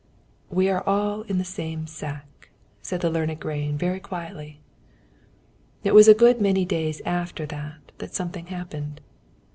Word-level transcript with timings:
"We 0.49 0.67
are 0.67 0.81
all 0.89 1.21
in 1.21 1.37
the 1.37 1.43
same 1.45 1.85
sack," 1.85 2.49
said 2.81 3.01
the 3.01 3.11
learned 3.11 3.39
grain, 3.39 3.77
very 3.77 3.99
quietly. 3.99 4.59
It 5.83 5.93
was 5.93 6.07
a 6.07 6.15
good 6.15 6.41
many 6.41 6.65
days 6.65 7.01
after 7.05 7.45
that, 7.45 7.91
that 7.99 8.15
something 8.15 8.47
happened. 8.47 8.99